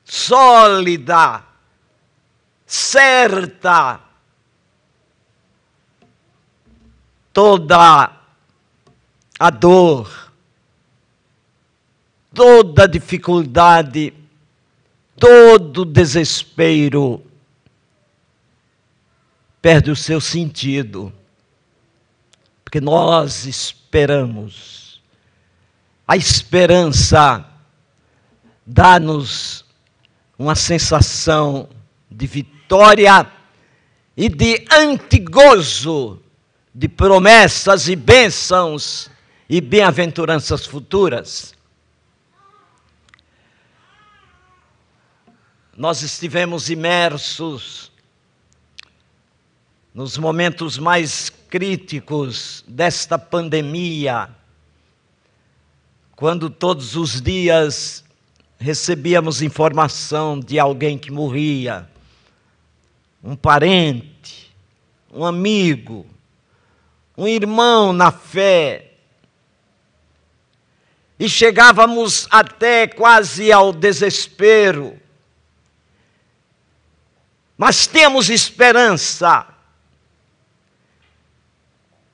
sólida, 0.04 1.44
certa, 2.66 4.00
toda 7.32 8.17
a 9.38 9.50
dor, 9.50 10.32
toda 12.34 12.84
a 12.84 12.86
dificuldade, 12.86 14.12
todo 15.16 15.82
o 15.82 15.84
desespero. 15.84 17.22
Perde 19.62 19.90
o 19.90 19.96
seu 19.96 20.20
sentido, 20.20 21.12
porque 22.64 22.80
nós 22.80 23.44
esperamos. 23.44 25.00
A 26.06 26.16
esperança 26.16 27.44
dá-nos 28.64 29.64
uma 30.38 30.54
sensação 30.54 31.68
de 32.10 32.26
vitória 32.26 33.30
e 34.16 34.28
de 34.28 34.64
antigozo 34.70 36.22
de 36.74 36.88
promessas 36.88 37.88
e 37.88 37.96
bênçãos 37.96 39.10
e 39.48 39.60
bem-aventuranças 39.60 40.66
futuras. 40.66 41.54
Nós 45.76 46.02
estivemos 46.02 46.68
imersos 46.68 47.90
nos 49.94 50.18
momentos 50.18 50.76
mais 50.76 51.30
críticos 51.48 52.62
desta 52.68 53.18
pandemia, 53.18 54.28
quando 56.14 56.50
todos 56.50 56.94
os 56.94 57.22
dias 57.22 58.04
recebíamos 58.58 59.40
informação 59.40 60.38
de 60.38 60.58
alguém 60.58 60.98
que 60.98 61.10
morria, 61.10 61.88
um 63.22 63.34
parente, 63.34 64.52
um 65.12 65.24
amigo, 65.24 66.04
um 67.16 67.26
irmão 67.26 67.92
na 67.92 68.12
fé, 68.12 68.87
e 71.18 71.28
chegávamos 71.28 72.28
até 72.30 72.86
quase 72.86 73.50
ao 73.50 73.72
desespero. 73.72 75.00
Mas 77.56 77.86
temos 77.86 78.30
esperança 78.30 79.46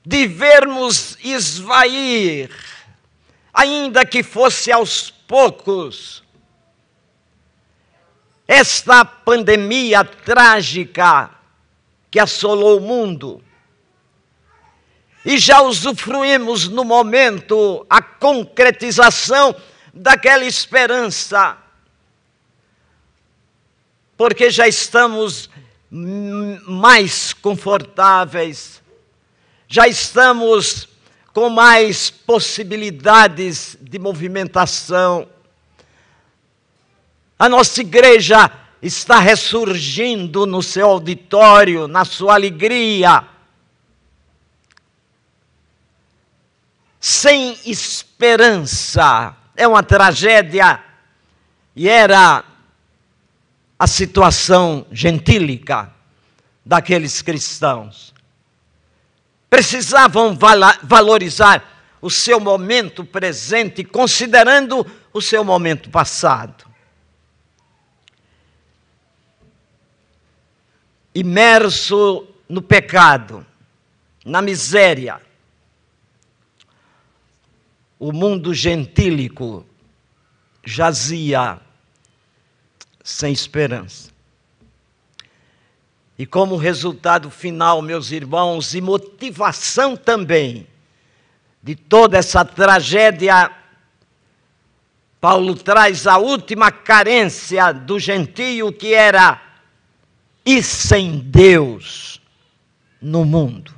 de 0.06 0.26
vermos 0.26 1.18
esvair, 1.22 2.50
ainda 3.52 4.04
que 4.06 4.22
fosse 4.22 4.72
aos 4.72 5.10
poucos, 5.10 6.22
esta 8.46 9.04
pandemia 9.04 10.04
trágica 10.04 11.30
que 12.10 12.20
assolou 12.20 12.78
o 12.78 12.82
mundo. 12.82 13.42
E 15.24 15.38
já 15.38 15.62
usufruímos 15.62 16.68
no 16.68 16.84
momento 16.84 17.86
a 17.88 18.02
concretização 18.02 19.56
daquela 19.92 20.44
esperança, 20.44 21.56
porque 24.16 24.50
já 24.50 24.68
estamos 24.68 25.48
mais 26.66 27.32
confortáveis, 27.32 28.82
já 29.68 29.86
estamos 29.86 30.88
com 31.32 31.48
mais 31.48 32.10
possibilidades 32.10 33.76
de 33.80 33.98
movimentação. 33.98 35.28
A 37.38 37.48
nossa 37.48 37.80
igreja 37.80 38.50
está 38.80 39.18
ressurgindo 39.18 40.46
no 40.46 40.62
seu 40.62 40.86
auditório, 40.88 41.88
na 41.88 42.04
sua 42.04 42.34
alegria. 42.34 43.33
Sem 47.06 47.58
esperança. 47.66 49.36
É 49.56 49.68
uma 49.68 49.82
tragédia. 49.82 50.82
E 51.76 51.88
era 51.88 52.44
a 53.78 53.86
situação 53.86 54.86
gentílica 54.90 55.92
daqueles 56.64 57.20
cristãos 57.20 58.14
precisavam 59.54 60.36
valorizar 60.82 61.62
o 62.02 62.10
seu 62.10 62.40
momento 62.40 63.04
presente, 63.04 63.84
considerando 63.84 64.84
o 65.12 65.22
seu 65.22 65.44
momento 65.44 65.90
passado. 65.90 66.64
Imerso 71.14 72.26
no 72.48 72.60
pecado, 72.60 73.46
na 74.26 74.42
miséria, 74.42 75.20
o 77.98 78.12
mundo 78.12 78.52
gentílico 78.52 79.64
jazia 80.64 81.60
sem 83.02 83.32
esperança. 83.32 84.10
E 86.18 86.24
como 86.24 86.56
resultado 86.56 87.28
final, 87.30 87.82
meus 87.82 88.12
irmãos, 88.12 88.74
e 88.74 88.80
motivação 88.80 89.96
também 89.96 90.66
de 91.62 91.74
toda 91.74 92.18
essa 92.18 92.44
tragédia, 92.44 93.50
Paulo 95.20 95.54
traz 95.54 96.06
a 96.06 96.18
última 96.18 96.70
carência 96.70 97.72
do 97.72 97.98
gentio 97.98 98.72
que 98.72 98.94
era 98.94 99.40
e 100.44 100.62
sem 100.62 101.18
Deus 101.18 102.20
no 103.00 103.24
mundo. 103.24 103.74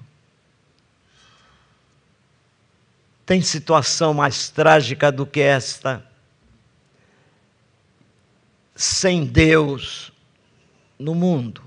Tem 3.27 3.43
situação 3.43 4.15
mais 4.15 4.49
trágica 4.49 5.11
do 5.11 5.27
que 5.27 5.41
esta? 5.41 6.07
Sem 8.77 9.27
Deus 9.27 10.13
no 10.97 11.13
mundo. 11.13 11.61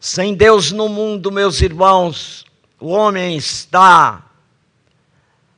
Sem 0.00 0.34
Deus 0.34 0.72
no 0.72 0.88
mundo, 0.88 1.30
meus 1.30 1.60
irmãos, 1.60 2.46
o 2.80 2.88
homem 2.88 3.36
está 3.36 4.24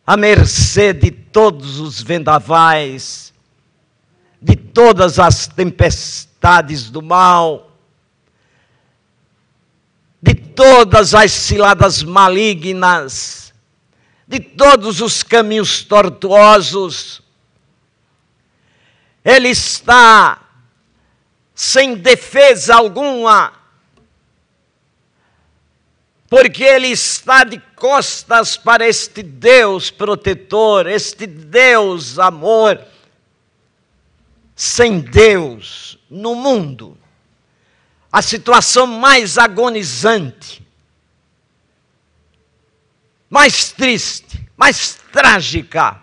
à 0.04 0.16
mercê 0.16 0.92
de 0.92 1.12
todos 1.12 1.78
os 1.78 2.02
vendavais, 2.02 3.32
de 4.42 4.56
todas 4.56 5.20
as 5.20 5.46
tempestades 5.46 6.90
do 6.90 7.00
mal, 7.00 7.70
de 10.20 10.34
todas 10.34 11.14
as 11.14 11.30
ciladas 11.30 12.02
malignas, 12.02 13.49
de 14.30 14.38
todos 14.38 15.00
os 15.00 15.24
caminhos 15.24 15.82
tortuosos. 15.82 17.20
Ele 19.24 19.48
está 19.48 20.40
sem 21.52 21.96
defesa 21.96 22.76
alguma 22.76 23.52
porque 26.28 26.62
ele 26.62 26.86
está 26.86 27.42
de 27.42 27.58
costas 27.74 28.56
para 28.56 28.86
este 28.86 29.20
Deus 29.20 29.90
protetor, 29.90 30.86
este 30.86 31.26
Deus 31.26 32.16
amor. 32.16 32.80
Sem 34.54 35.00
Deus 35.00 35.98
no 36.08 36.36
mundo, 36.36 36.96
a 38.12 38.22
situação 38.22 38.86
mais 38.86 39.38
agonizante, 39.38 40.62
mais 43.30 43.72
triste, 43.72 44.46
mais 44.56 44.98
trágica 45.12 45.98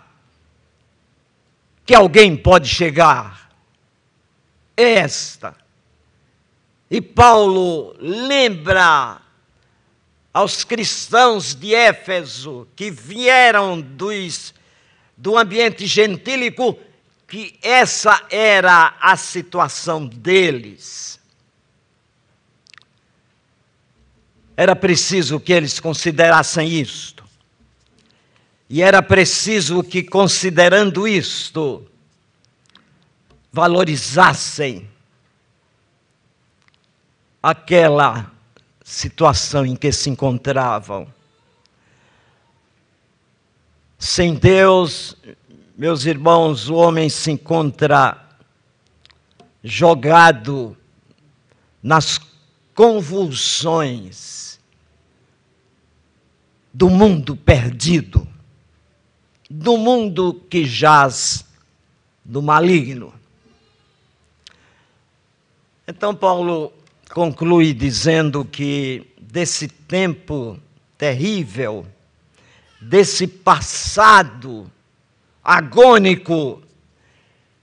que 1.84 1.94
alguém 1.94 2.36
pode 2.36 2.68
chegar 2.68 3.48
é 4.76 4.94
esta. 4.94 5.56
E 6.90 7.00
Paulo 7.00 7.94
lembra 7.98 9.20
aos 10.32 10.62
cristãos 10.64 11.54
de 11.54 11.74
Éfeso 11.74 12.68
que 12.76 12.90
vieram 12.90 13.80
dos, 13.80 14.54
do 15.16 15.36
ambiente 15.36 15.86
gentílico 15.86 16.78
que 17.26 17.58
essa 17.60 18.24
era 18.30 18.94
a 19.00 19.16
situação 19.16 20.06
deles. 20.06 21.17
Era 24.60 24.74
preciso 24.74 25.38
que 25.38 25.52
eles 25.52 25.78
considerassem 25.78 26.68
isto. 26.68 27.22
E 28.68 28.82
era 28.82 29.00
preciso 29.00 29.84
que, 29.84 30.02
considerando 30.02 31.06
isto, 31.06 31.88
valorizassem 33.52 34.90
aquela 37.40 38.32
situação 38.82 39.64
em 39.64 39.76
que 39.76 39.92
se 39.92 40.10
encontravam. 40.10 41.06
Sem 43.96 44.34
Deus, 44.34 45.16
meus 45.76 46.04
irmãos, 46.04 46.68
o 46.68 46.74
homem 46.74 47.08
se 47.08 47.30
encontra 47.30 48.26
jogado 49.62 50.76
nas 51.80 52.20
convulsões 52.74 54.47
do 56.78 56.88
mundo 56.88 57.34
perdido, 57.34 58.24
do 59.50 59.76
mundo 59.76 60.32
que 60.48 60.64
jaz 60.64 61.44
do 62.24 62.40
maligno. 62.40 63.12
Então, 65.88 66.14
Paulo 66.14 66.72
conclui 67.10 67.74
dizendo 67.74 68.44
que 68.44 69.04
desse 69.20 69.66
tempo 69.66 70.56
terrível, 70.96 71.84
desse 72.80 73.26
passado 73.26 74.70
agônico 75.42 76.62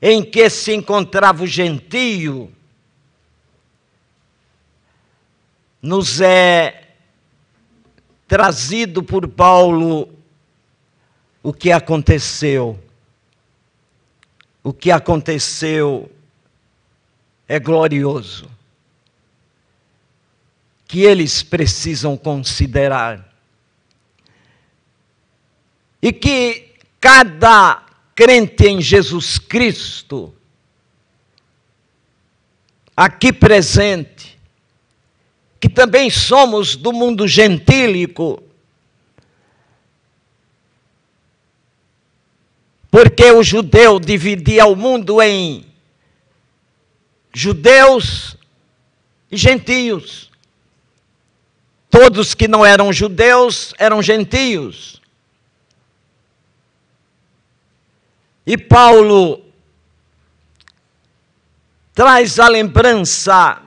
em 0.01 0.25
que 0.25 0.49
se 0.49 0.73
encontrava 0.73 1.45
o 1.45 1.47
gentio, 1.47 2.51
nos 5.81 6.19
é 6.19 6.84
trazido 8.27 9.03
por 9.03 9.27
Paulo 9.27 10.09
o 11.43 11.53
que 11.53 11.71
aconteceu. 11.71 12.79
O 14.63 14.73
que 14.73 14.91
aconteceu 14.91 16.11
é 17.47 17.59
glorioso. 17.59 18.49
Que 20.87 21.01
eles 21.01 21.43
precisam 21.43 22.17
considerar. 22.17 23.31
E 26.01 26.11
que 26.11 26.73
cada 26.99 27.85
crente 28.15 28.65
em 28.67 28.81
Jesus 28.81 29.37
Cristo, 29.37 30.33
aqui 32.95 33.31
presente, 33.33 34.34
que 35.65 35.69
também 35.69 36.11
somos 36.11 36.75
do 36.75 36.93
mundo 36.93 37.27
gentílico, 37.27 38.43
porque 42.91 43.31
o 43.31 43.41
judeu 43.41 43.99
dividia 43.99 44.67
o 44.67 44.75
mundo 44.75 45.19
em 45.19 45.65
judeus 47.33 48.37
e 49.31 49.35
gentios. 49.35 50.29
Todos 51.89 52.35
que 52.35 52.47
não 52.47 52.63
eram 52.63 52.93
judeus 52.93 53.73
eram 53.79 54.03
gentios. 54.03 55.01
E 58.45 58.55
Paulo 58.55 59.43
traz 61.95 62.39
à 62.39 62.47
lembrança 62.47 63.64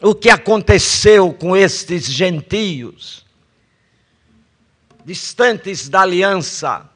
o 0.00 0.14
que 0.14 0.28
aconteceu 0.28 1.32
com 1.32 1.56
estes 1.56 2.04
gentios, 2.04 3.24
distantes 5.04 5.88
da 5.88 6.02
aliança, 6.02 6.88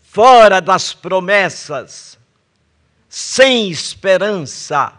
fora 0.00 0.60
das 0.60 0.94
promessas, 0.94 2.18
sem 3.08 3.70
esperança, 3.70 4.92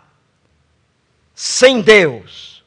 sem 1.33 1.81
Deus. 1.81 2.63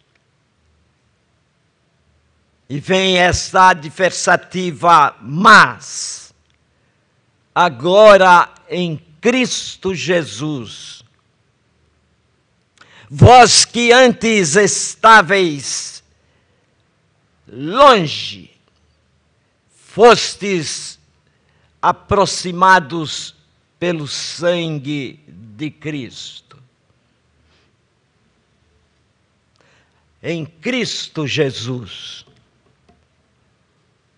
E 2.69 2.81
vem 2.81 3.19
esta 3.19 3.69
adversativa, 3.69 5.17
mas, 5.23 6.35
agora 7.55 8.53
em 8.69 8.99
Cristo 9.21 9.95
Jesus, 9.95 10.98
vós 13.11 13.65
que 13.65 13.93
antes 13.93 14.57
estáveis 14.57 16.03
longe, 17.51 18.51
fostes 19.75 20.99
aproximados 21.81 23.35
pelo 23.79 24.07
sangue 24.07 25.21
de 25.27 25.71
Cristo. 25.71 26.59
Em 30.23 30.45
Cristo 30.45 31.27
Jesus, 31.27 32.27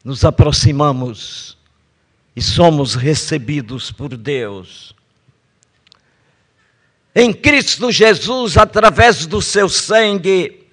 nos 0.03 0.25
aproximamos 0.25 1.59
e 2.35 2.41
somos 2.41 2.95
recebidos 2.95 3.93
por 3.93 4.17
Deus. 4.17 4.95
Em 7.15 7.33
Cristo 7.33 7.91
Jesus, 7.91 8.57
através 8.57 9.27
do 9.27 9.43
seu 9.43 9.69
sangue, 9.69 10.67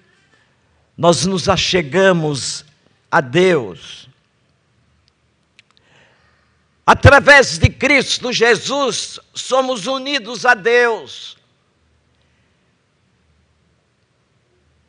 nós 0.96 1.26
nos 1.26 1.48
achegamos 1.48 2.64
a 3.10 3.20
Deus. 3.20 4.08
Através 6.86 7.58
de 7.58 7.68
Cristo 7.68 8.32
Jesus, 8.32 9.20
somos 9.34 9.86
unidos 9.86 10.46
a 10.46 10.54
Deus. 10.54 11.36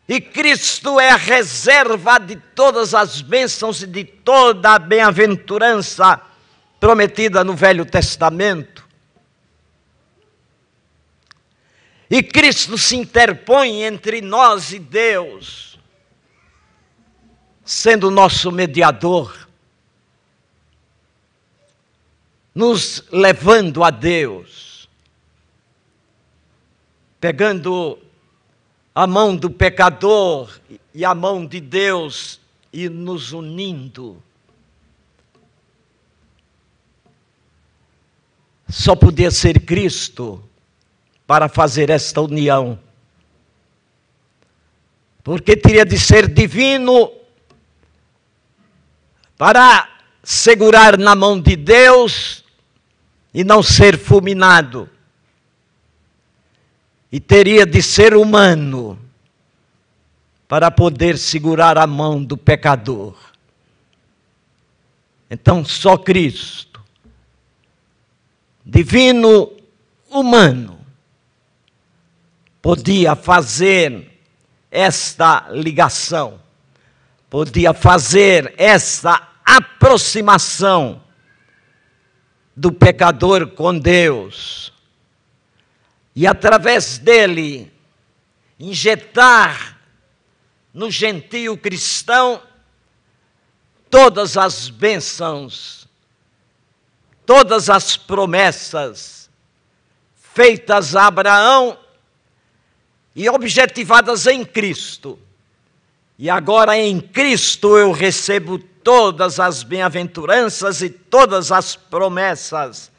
E 0.07 0.19
Cristo 0.19 0.99
é 0.99 1.11
a 1.11 1.15
reserva 1.15 2.17
de 2.17 2.35
todas 2.55 2.95
as 2.95 3.21
bênçãos 3.21 3.83
e 3.83 3.87
de 3.87 4.03
toda 4.03 4.71
a 4.71 4.79
bem-aventurança 4.79 6.19
prometida 6.79 7.43
no 7.43 7.53
Velho 7.53 7.85
Testamento. 7.85 8.88
E 12.09 12.23
Cristo 12.23 12.77
se 12.77 12.95
interpõe 12.95 13.83
entre 13.83 14.19
nós 14.19 14.71
e 14.71 14.79
Deus, 14.79 15.77
sendo 17.63 18.09
nosso 18.09 18.51
mediador 18.51 19.47
nos 22.59 23.03
levando 23.11 23.83
a 23.83 23.89
Deus, 23.89 24.89
pegando 27.19 27.97
a 28.93 29.07
mão 29.07 29.35
do 29.35 29.49
pecador 29.49 30.59
e 30.93 31.05
a 31.05 31.15
mão 31.15 31.45
de 31.45 31.61
Deus 31.61 32.39
e 32.73 32.89
nos 32.89 33.31
unindo. 33.31 34.21
Só 38.67 38.95
podia 38.95 39.31
ser 39.31 39.61
Cristo 39.61 40.43
para 41.29 41.47
fazer 41.47 41.91
esta 41.91 42.21
união. 42.21 42.79
Porque 45.23 45.55
teria 45.55 45.85
de 45.85 45.99
ser 45.99 46.27
divino 46.27 47.11
para 49.37 49.87
segurar 50.23 50.97
na 50.97 51.13
mão 51.13 51.39
de 51.39 51.55
Deus 51.55 52.43
e 53.31 53.43
não 53.43 53.61
ser 53.61 53.95
fulminado. 53.95 54.89
E 57.11 57.19
teria 57.19 57.63
de 57.63 57.83
ser 57.83 58.15
humano 58.15 58.99
para 60.47 60.71
poder 60.71 61.15
segurar 61.15 61.77
a 61.77 61.85
mão 61.85 62.23
do 62.23 62.35
pecador. 62.35 63.15
Então, 65.29 65.63
só 65.63 65.95
Cristo, 65.95 66.83
divino, 68.65 69.51
humano, 70.09 70.78
podia 72.61 73.15
fazer 73.15 74.19
esta 74.69 75.47
ligação, 75.51 76.39
podia 77.29 77.73
fazer 77.73 78.53
esta 78.57 79.29
aproximação 79.45 81.01
do 82.55 82.71
pecador 82.71 83.47
com 83.47 83.77
Deus. 83.77 84.73
E 86.15 86.27
através 86.27 86.97
dele, 86.97 87.71
injetar 88.59 89.79
no 90.73 90.91
gentio 90.91 91.57
cristão 91.57 92.41
todas 93.89 94.37
as 94.37 94.69
bênçãos, 94.69 95.87
todas 97.25 97.69
as 97.69 97.95
promessas 97.95 99.29
feitas 100.15 100.95
a 100.95 101.07
Abraão 101.07 101.77
e 103.15 103.29
objetivadas 103.29 104.27
em 104.27 104.45
Cristo, 104.45 105.19
E 106.21 106.29
agora 106.29 106.77
em 106.77 106.99
Cristo 106.99 107.77
eu 107.77 107.93
recebo 107.93 108.59
todas 108.59 109.39
as 109.39 109.63
bem-aventuranças 109.63 110.81
e 110.81 110.89
todas 110.89 111.49
as 111.49 111.77
promessas 111.77 112.91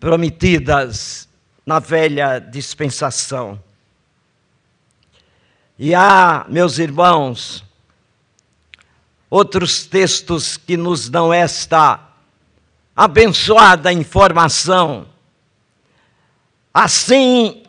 prometidas 0.00 1.28
na 1.64 1.78
velha 1.78 2.40
dispensação. 2.40 3.62
E 5.78 5.94
há, 5.94 6.44
meus 6.48 6.80
irmãos, 6.80 7.64
outros 9.30 9.86
textos 9.86 10.56
que 10.56 10.76
nos 10.76 11.08
dão 11.08 11.32
esta 11.32 12.00
abençoada 12.96 13.92
informação. 13.92 15.06
Assim, 16.74 17.59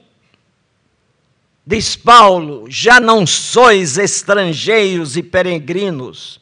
diz 1.66 1.96
Paulo: 1.96 2.66
já 2.70 3.00
não 3.00 3.26
sois 3.26 3.98
estrangeiros 3.98 5.16
e 5.18 5.24
peregrinos, 5.24 6.40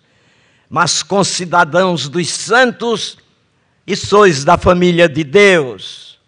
mas 0.69 1.03
concidadãos 1.03 2.07
dos 2.07 2.29
santos 2.29 3.17
e 3.85 3.95
sois 3.95 4.43
da 4.43 4.57
família 4.57 5.09
de 5.09 5.23
Deus, 5.23 6.19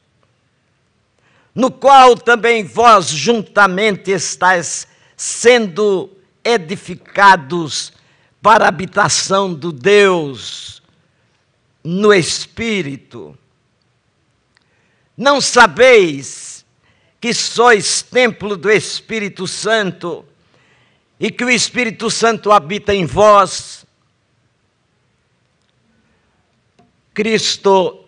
no 1.54 1.70
qual 1.70 2.16
também 2.16 2.64
vós 2.64 3.10
juntamente 3.10 4.12
estáis 4.12 4.88
sendo 5.16 6.10
edificados 6.44 7.94
para 8.42 8.66
a 8.66 8.70
habitação 8.70 9.54
do 9.54 9.72
Deus 9.72 10.82
no 11.84 12.12
Espírito. 12.12 13.38
Não 15.16 15.40
sabeis 15.40 16.51
que 17.22 17.36
sois 17.36 18.02
templo 18.02 18.58
do 18.58 18.72
Espírito 18.72 19.48
Santo 19.48 20.26
e 21.20 21.30
que 21.30 21.46
o 21.46 21.52
Espírito 21.52 22.10
Santo 22.10 22.52
habita 22.52 22.96
em 22.96 23.06
vós? 23.06 23.86
Cristo 27.14 28.04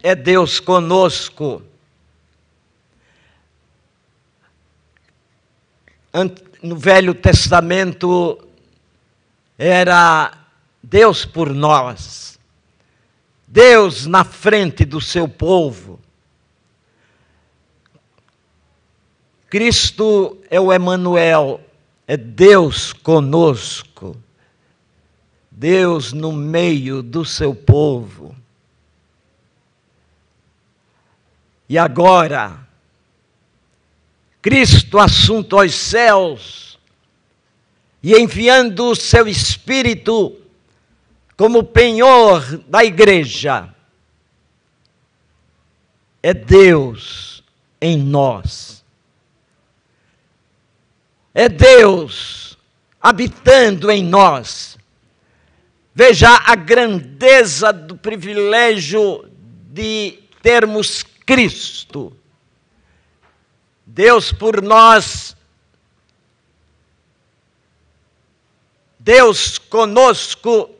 é 0.00 0.14
Deus 0.14 0.60
conosco. 0.60 1.60
No 6.62 6.76
Velho 6.76 7.14
Testamento, 7.14 8.46
era 9.58 10.38
Deus 10.82 11.24
por 11.24 11.52
nós, 11.52 12.38
Deus 13.46 14.06
na 14.06 14.24
frente 14.24 14.84
do 14.84 15.00
seu 15.00 15.28
povo. 15.28 15.98
Cristo 19.50 20.38
é 20.48 20.60
o 20.60 20.72
Emanuel, 20.72 21.60
é 22.06 22.16
Deus 22.16 22.92
conosco. 22.92 24.16
Deus 25.50 26.12
no 26.12 26.32
meio 26.32 27.02
do 27.02 27.24
seu 27.24 27.54
povo. 27.54 28.34
E 31.68 31.76
agora, 31.76 32.66
Cristo 34.40 34.98
assunto 34.98 35.58
aos 35.58 35.74
céus, 35.74 36.78
e 38.02 38.14
enviando 38.14 38.86
o 38.86 38.96
seu 38.96 39.28
Espírito 39.28 40.36
como 41.36 41.64
penhor 41.64 42.58
da 42.68 42.84
igreja. 42.84 43.68
É 46.22 46.32
Deus 46.32 47.42
em 47.80 47.98
nós. 47.98 48.79
É 51.34 51.48
Deus 51.48 52.58
habitando 53.00 53.90
em 53.90 54.04
nós. 54.04 54.78
Veja 55.94 56.28
a 56.46 56.54
grandeza 56.54 57.72
do 57.72 57.96
privilégio 57.96 59.30
de 59.72 60.18
termos 60.42 61.02
Cristo. 61.24 62.16
Deus 63.86 64.32
por 64.32 64.62
nós 64.62 65.36
Deus 69.02 69.56
conosco 69.56 70.70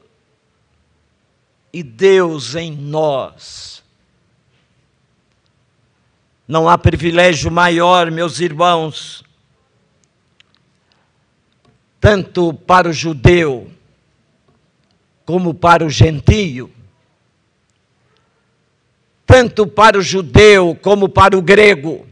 e 1.72 1.82
Deus 1.82 2.54
em 2.54 2.70
nós. 2.70 3.82
Não 6.46 6.68
há 6.68 6.76
privilégio 6.76 7.50
maior, 7.50 8.10
meus 8.10 8.38
irmãos, 8.38 9.24
tanto 12.00 12.54
para 12.54 12.88
o 12.88 12.92
judeu 12.92 13.70
como 15.26 15.52
para 15.52 15.84
o 15.84 15.90
gentio, 15.90 16.72
tanto 19.26 19.66
para 19.66 19.98
o 19.98 20.02
judeu 20.02 20.76
como 20.80 21.08
para 21.08 21.36
o 21.36 21.42
grego. 21.42 22.06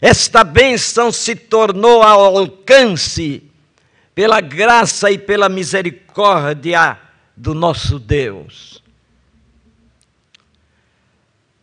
Esta 0.00 0.42
bênção 0.42 1.12
se 1.12 1.34
tornou 1.36 2.02
ao 2.02 2.38
alcance 2.38 3.42
pela 4.14 4.40
graça 4.40 5.10
e 5.10 5.18
pela 5.18 5.48
misericórdia 5.48 6.98
do 7.36 7.54
nosso 7.54 7.98
Deus. 7.98 8.82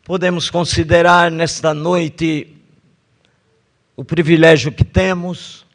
Podemos 0.03 0.49
considerar 0.49 1.29
nesta 1.29 1.73
noite 1.73 2.55
o 3.95 4.03
privilégio 4.03 4.71
que 4.71 4.83
temos, 4.83 5.65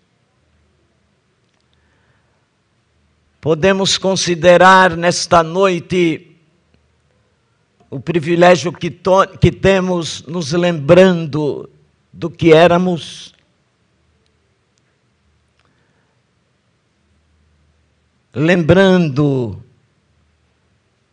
podemos 3.44 3.98
considerar 3.98 4.96
nesta 4.96 5.42
noite 5.42 6.34
o 7.90 8.00
privilégio 8.00 8.72
que, 8.72 8.90
que 9.38 9.52
temos 9.52 10.22
nos 10.22 10.52
lembrando 10.52 11.68
do 12.10 12.30
que 12.30 12.54
éramos. 12.54 13.34
Lembrando 18.32 19.62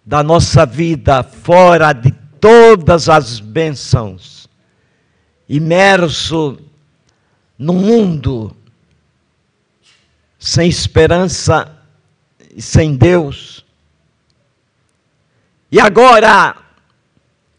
da 0.05 0.23
nossa 0.23 0.65
vida 0.65 1.23
fora 1.23 1.91
de 1.91 2.13
todas 2.39 3.09
as 3.09 3.41
bênçãos, 3.41 4.47
imerso 5.49 6.57
no 7.57 7.73
mundo 7.73 8.55
sem 10.39 10.69
esperança 10.69 11.80
e 12.55 12.61
sem 12.61 12.95
Deus. 12.95 13.65
E 15.71 15.79
agora, 15.79 16.57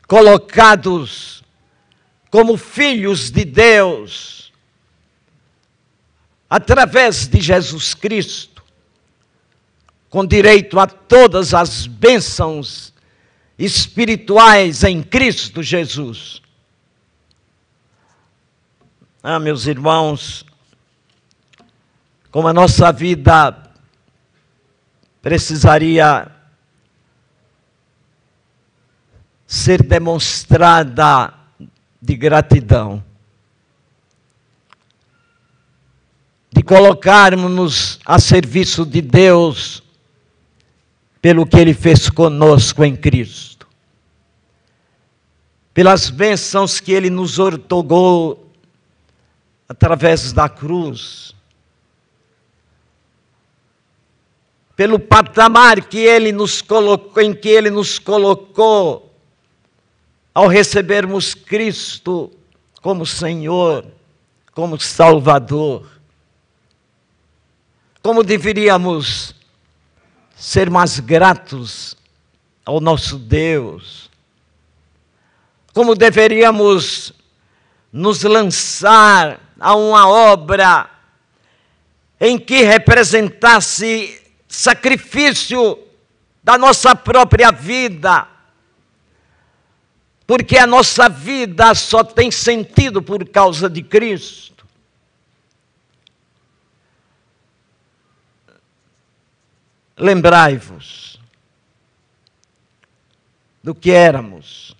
colocados 0.06 1.42
como 2.30 2.56
filhos 2.56 3.30
de 3.30 3.44
Deus, 3.44 4.52
através 6.48 7.26
de 7.26 7.40
Jesus 7.40 7.94
Cristo, 7.94 8.62
com 10.10 10.26
direito 10.26 10.78
a 10.78 10.86
todas 10.86 11.54
as 11.54 11.86
bênçãos 11.86 12.92
espirituais 13.58 14.84
em 14.84 15.02
Cristo 15.02 15.62
Jesus. 15.62 16.42
Ah, 19.22 19.38
meus 19.38 19.66
irmãos, 19.66 20.44
como 22.30 22.48
a 22.48 22.52
nossa 22.52 22.92
vida 22.92 23.71
precisaria 25.22 26.28
ser 29.46 29.82
demonstrada 29.82 31.32
de 32.00 32.16
gratidão, 32.16 33.02
de 36.52 36.62
colocarmos-nos 36.62 38.00
a 38.04 38.18
serviço 38.18 38.84
de 38.84 39.00
Deus 39.00 39.82
pelo 41.20 41.46
que 41.46 41.56
ele 41.56 41.72
fez 41.72 42.10
conosco 42.10 42.82
em 42.84 42.96
Cristo, 42.96 43.68
pelas 45.72 46.10
bênçãos 46.10 46.80
que 46.80 46.92
ele 46.92 47.08
nos 47.08 47.38
ortogou 47.38 48.50
através 49.68 50.32
da 50.32 50.48
cruz, 50.48 51.34
pelo 54.82 54.98
patamar 54.98 55.80
que 55.84 55.98
ele 55.98 56.32
nos 56.32 56.60
colocou, 56.60 57.22
em 57.22 57.32
que 57.32 57.48
ele 57.48 57.70
nos 57.70 58.00
colocou 58.00 59.14
ao 60.34 60.48
recebermos 60.48 61.34
Cristo 61.34 62.32
como 62.80 63.06
Senhor, 63.06 63.86
como 64.52 64.80
Salvador. 64.80 65.88
Como 68.02 68.24
deveríamos 68.24 69.36
ser 70.34 70.68
mais 70.68 70.98
gratos 70.98 71.96
ao 72.64 72.80
nosso 72.80 73.20
Deus, 73.20 74.10
como 75.72 75.94
deveríamos 75.94 77.12
nos 77.92 78.24
lançar 78.24 79.38
a 79.60 79.76
uma 79.76 80.08
obra 80.08 80.90
em 82.20 82.36
que 82.36 82.64
representasse 82.64 84.21
sacrifício 84.52 85.78
da 86.44 86.58
nossa 86.58 86.94
própria 86.94 87.50
vida. 87.50 88.28
Porque 90.26 90.58
a 90.58 90.66
nossa 90.66 91.08
vida 91.08 91.74
só 91.74 92.04
tem 92.04 92.30
sentido 92.30 93.02
por 93.02 93.26
causa 93.28 93.68
de 93.68 93.82
Cristo. 93.82 94.66
Lembrai-vos 99.96 101.18
do 103.62 103.74
que 103.74 103.90
éramos. 103.90 104.76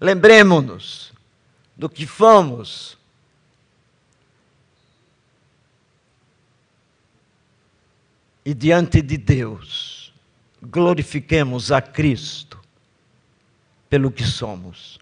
Lembremos-nos 0.00 1.12
do 1.76 1.88
que 1.88 2.06
fomos. 2.06 2.98
E 8.44 8.54
diante 8.54 9.00
de 9.00 9.16
Deus, 9.16 10.12
glorifiquemos 10.60 11.70
a 11.70 11.80
Cristo 11.80 12.58
pelo 13.88 14.10
que 14.10 14.24
somos. 14.24 14.98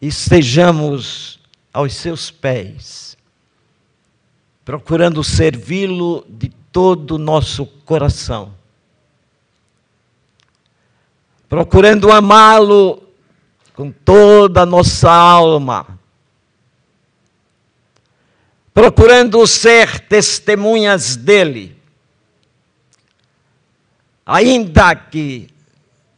E 0.00 0.08
estejamos 0.08 1.40
aos 1.72 1.94
seus 1.94 2.30
pés, 2.30 3.16
procurando 4.64 5.24
servi-lo 5.24 6.24
de 6.28 6.50
todo 6.70 7.12
o 7.12 7.18
nosso 7.18 7.64
coração 7.64 8.54
procurando 11.54 12.10
amá-lo 12.10 13.00
com 13.74 13.88
toda 13.92 14.62
a 14.62 14.66
nossa 14.66 15.08
alma, 15.08 15.93
procurando 18.74 19.46
ser 19.46 20.00
testemunhas 20.00 21.14
dele, 21.14 21.80
ainda 24.26 24.96
que 24.96 25.48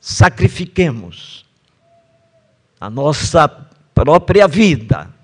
sacrifiquemos 0.01 1.45
a 2.81 2.89
nossa 2.89 3.47
própria 3.95 4.49
vida 4.49 5.15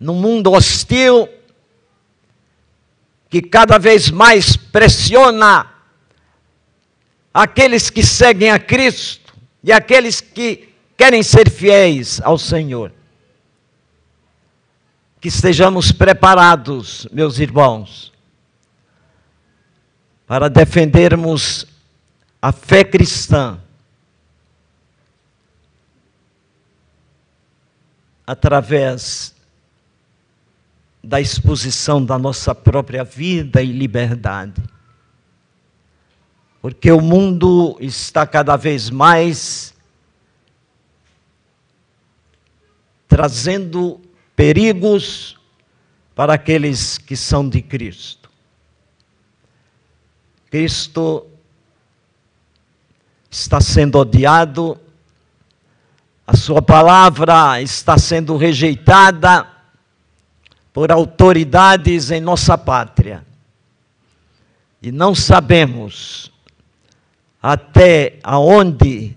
num 0.00 0.14
mundo 0.14 0.52
hostil 0.52 1.28
que 3.28 3.42
cada 3.42 3.78
vez 3.78 4.10
mais 4.10 4.56
pressiona 4.56 5.70
aqueles 7.32 7.90
que 7.90 8.02
seguem 8.02 8.50
a 8.50 8.58
Cristo 8.58 9.34
e 9.62 9.72
aqueles 9.72 10.20
que 10.20 10.72
querem 10.96 11.22
ser 11.22 11.50
fiéis 11.50 12.20
ao 12.22 12.38
Senhor. 12.38 12.92
Que 15.24 15.28
estejamos 15.28 15.90
preparados, 15.90 17.08
meus 17.10 17.38
irmãos, 17.38 18.12
para 20.26 20.50
defendermos 20.50 21.66
a 22.42 22.52
fé 22.52 22.84
cristã. 22.84 23.58
Através 28.26 29.34
da 31.02 31.22
exposição 31.22 32.04
da 32.04 32.18
nossa 32.18 32.54
própria 32.54 33.02
vida 33.02 33.62
e 33.62 33.72
liberdade. 33.72 34.62
Porque 36.60 36.92
o 36.92 37.00
mundo 37.00 37.78
está 37.80 38.26
cada 38.26 38.56
vez 38.56 38.90
mais 38.90 39.72
trazendo 43.08 44.03
perigos 44.36 45.38
para 46.14 46.34
aqueles 46.34 46.98
que 46.98 47.16
são 47.16 47.48
de 47.48 47.60
Cristo. 47.62 48.30
Cristo 50.50 51.26
está 53.30 53.60
sendo 53.60 53.98
odiado, 53.98 54.78
a 56.26 56.36
sua 56.36 56.62
palavra 56.62 57.60
está 57.60 57.98
sendo 57.98 58.36
rejeitada 58.36 59.46
por 60.72 60.90
autoridades 60.90 62.10
em 62.10 62.20
nossa 62.20 62.56
pátria. 62.56 63.24
E 64.80 64.92
não 64.92 65.14
sabemos 65.14 66.32
até 67.42 68.18
aonde 68.22 69.16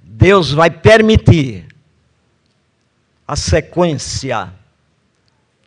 Deus 0.00 0.52
vai 0.52 0.70
permitir 0.70 1.66
a 3.26 3.36
sequência 3.36 4.52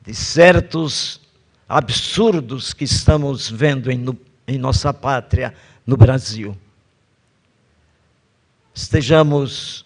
de 0.02 0.14
certos 0.14 1.22
absurdos 1.68 2.74
que 2.74 2.84
estamos 2.84 3.50
vendo 3.50 3.92
em, 3.92 3.98
no, 3.98 4.18
em 4.48 4.58
nossa 4.58 4.94
pátria, 4.94 5.54
no 5.86 5.96
Brasil. 5.96 6.58
Estejamos 8.74 9.86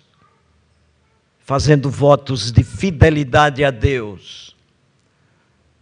fazendo 1.40 1.92
votos 1.92 2.52
de 2.52 2.64
fidelidade 2.64 3.64
a 3.64 3.70
Deus, 3.70 4.56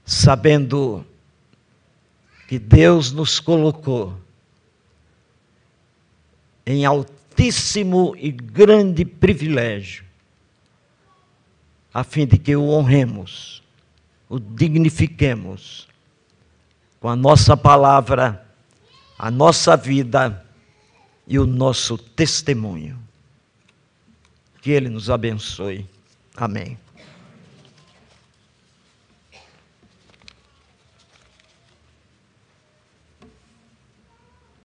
sabendo 0.03 1.05
que 2.49 2.59
Deus 2.59 3.13
nos 3.13 3.39
colocou 3.39 4.17
em 6.65 6.85
altíssimo 6.85 8.13
e 8.17 8.29
grande 8.29 9.05
privilégio, 9.05 10.03
a 11.93 12.03
fim 12.03 12.27
de 12.27 12.37
que 12.37 12.55
o 12.55 12.69
honremos, 12.69 13.62
o 14.33 14.39
dignifiquemos 14.39 15.87
com 16.99 17.07
a 17.07 17.15
nossa 17.15 17.55
palavra, 17.55 18.43
a 19.15 19.29
nossa 19.29 19.77
vida 19.77 20.43
e 21.27 21.37
o 21.37 21.45
nosso 21.45 21.99
testemunho. 21.99 22.97
Que 24.59 24.71
Ele 24.71 24.89
nos 24.89 25.07
abençoe. 25.11 25.87
Amém. 26.35 26.79